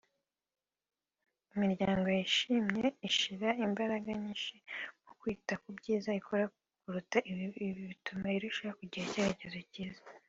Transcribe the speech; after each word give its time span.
Imiryango 1.53 2.07
yishimye 2.17 2.85
ishyira 3.09 3.49
imbaraga 3.65 4.09
nyinshi 4.21 4.55
mu 5.03 5.11
kwita 5.19 5.53
ku 5.61 5.69
byiza 5.77 6.09
ikora 6.19 6.45
kuruta 6.81 7.17
ibibi; 7.31 7.57
Ibi 7.67 7.81
bituma 7.91 8.25
irushaho 8.37 8.73
kugira 8.79 9.03
icyerekezo 9.07 9.57
cyiza 9.73 10.01